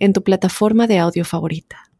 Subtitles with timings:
[0.00, 1.90] en tu plataforma de audio favorita.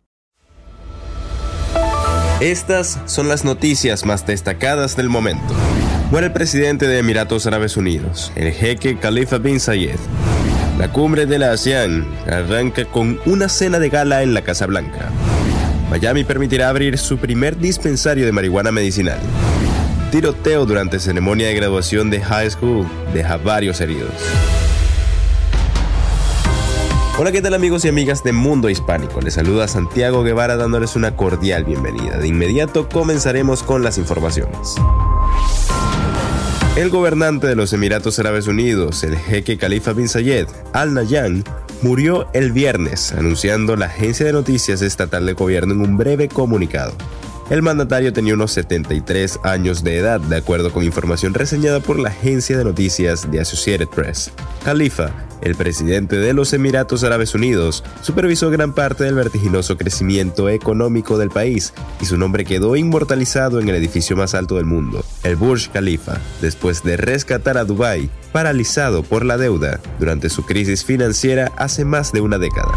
[2.40, 5.54] Estas son las noticias más destacadas del momento.
[6.10, 9.98] Muere el presidente de Emiratos Árabes Unidos, el jeque Khalifa bin Zayed.
[10.78, 15.10] La cumbre de la ASEAN arranca con una cena de gala en la Casa Blanca.
[15.90, 19.18] Miami permitirá abrir su primer dispensario de marihuana medicinal.
[20.10, 24.14] Tiroteo durante ceremonia de graduación de high school deja varios heridos.
[27.20, 29.20] Hola, ¿qué tal amigos y amigas de Mundo Hispánico?
[29.20, 32.16] Les saluda Santiago Guevara dándoles una cordial bienvenida.
[32.16, 34.76] De inmediato comenzaremos con las informaciones.
[36.76, 41.44] El gobernante de los Emiratos Árabes Unidos, el jeque Khalifa bin Zayed Al Nahyan,
[41.82, 46.94] murió el viernes, anunciando la agencia de noticias estatal de gobierno en un breve comunicado.
[47.50, 52.10] El mandatario tenía unos 73 años de edad, de acuerdo con información reseñada por la
[52.10, 54.30] agencia de noticias de Associated Press.
[54.64, 55.10] Khalifa,
[55.42, 61.30] el presidente de los Emiratos Árabes Unidos, supervisó gran parte del vertiginoso crecimiento económico del
[61.30, 65.70] país y su nombre quedó inmortalizado en el edificio más alto del mundo, el Burj
[65.72, 71.84] Khalifa, después de rescatar a Dubái, paralizado por la deuda durante su crisis financiera hace
[71.84, 72.70] más de una década.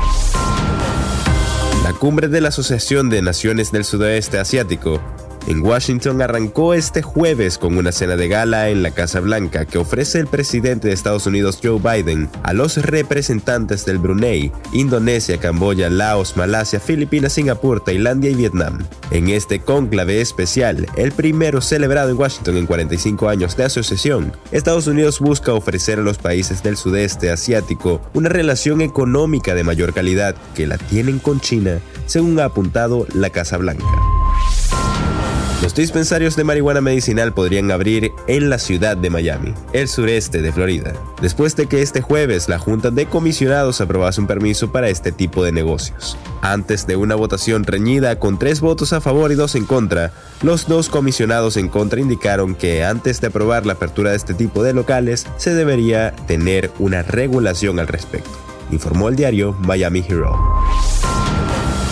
[1.83, 5.01] La cumbre de la Asociación de Naciones del Sudeste Asiático
[5.47, 9.77] en Washington arrancó este jueves con una cena de gala en la Casa Blanca que
[9.77, 15.89] ofrece el presidente de Estados Unidos Joe Biden a los representantes del Brunei, Indonesia, Camboya,
[15.89, 18.79] Laos, Malasia, Filipinas, Singapur, Tailandia y Vietnam.
[19.11, 24.87] En este cónclave especial, el primero celebrado en Washington en 45 años de asociación, Estados
[24.87, 30.35] Unidos busca ofrecer a los países del sudeste asiático una relación económica de mayor calidad
[30.55, 34.12] que la tienen con China, según ha apuntado la Casa Blanca.
[35.63, 40.51] Los dispensarios de marihuana medicinal podrían abrir en la ciudad de Miami, el sureste de
[40.51, 40.91] Florida,
[41.21, 45.41] después de que este jueves la Junta de Comisionados aprobase un permiso para este tipo
[45.41, 46.17] de negocios.
[46.41, 50.67] Antes de una votación reñida con tres votos a favor y dos en contra, los
[50.67, 54.73] dos comisionados en contra indicaron que antes de aprobar la apertura de este tipo de
[54.73, 58.37] locales se debería tener una regulación al respecto,
[58.69, 60.82] informó el diario Miami Herald.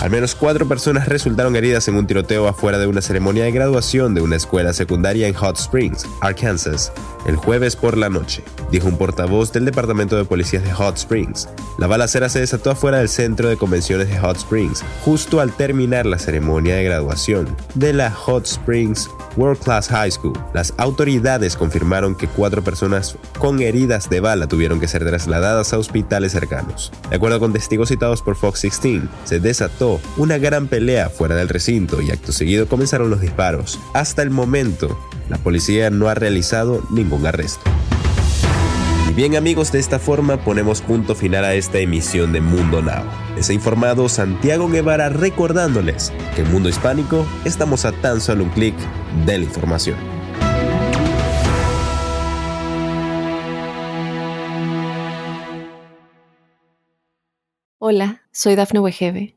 [0.02, 4.14] Al menos cuatro personas resultaron heridas en un tiroteo afuera de una ceremonia de graduación
[4.14, 6.92] de una escuela secundaria en Hot Springs, Arkansas,
[7.24, 8.42] el jueves por la noche,
[8.72, 11.48] dijo un portavoz del Departamento de Policías de Hot Springs.
[11.78, 16.04] La balacera se desató afuera del centro de convenciones de Hot Springs, justo al terminar
[16.04, 20.36] la ceremonia de graduación de la Hot Springs World Class High School.
[20.52, 25.78] Las autoridades confirmaron que cuatro personas con heridas de bala tuvieron que ser trasladadas a
[25.78, 26.90] hospitales cercanos.
[27.08, 31.48] De acuerdo con testigos citados por Fox 16, se desató una gran pelea fuera del
[31.48, 33.78] recinto y acto seguido comenzaron los disparos.
[33.94, 34.98] Hasta el momento,
[35.28, 37.62] la policía no ha realizado ningún arresto.
[39.10, 43.04] Y bien amigos, de esta forma ponemos punto final a esta emisión de Mundo Now.
[43.36, 48.50] Les ha informado Santiago Guevara recordándoles que en Mundo Hispánico estamos a tan solo un
[48.50, 48.74] clic
[49.26, 49.96] de la información.
[57.78, 59.36] Hola, soy Dafne Wegebe